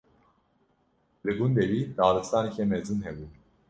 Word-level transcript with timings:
Li 1.25 1.31
gundê 1.37 1.65
wî 1.71 1.81
daristaneke 1.97 2.63
mezin 2.71 2.99
hebû. 3.05 3.25